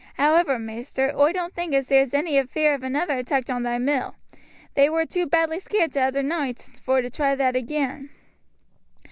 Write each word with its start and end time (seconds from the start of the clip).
However, 0.17 0.57
maister, 0.57 1.13
oi 1.15 1.31
doan't 1.31 1.53
think 1.53 1.75
as 1.75 1.87
there's 1.89 2.15
any 2.15 2.41
fear 2.47 2.73
of 2.73 2.81
another 2.81 3.13
attack 3.19 3.47
on 3.51 3.61
thy 3.61 3.77
mill; 3.77 4.15
they 4.73 4.89
war 4.89 5.05
too 5.05 5.27
badly 5.27 5.59
scaared 5.59 5.91
t'other 5.91 6.23
noight 6.23 6.57
vor 6.87 7.03
to 7.03 7.09
try 7.11 7.35
that 7.35 7.55
again." 7.55 8.09